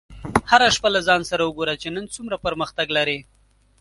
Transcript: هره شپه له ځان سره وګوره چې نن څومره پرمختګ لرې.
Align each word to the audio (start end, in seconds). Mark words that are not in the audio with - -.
هره 0.49 0.67
شپه 0.75 0.89
له 0.95 1.01
ځان 1.07 1.21
سره 1.29 1.43
وګوره 1.43 1.73
چې 1.81 1.87
نن 1.95 2.05
څومره 2.15 2.35
پرمختګ 2.45 2.87
لرې. 2.97 3.19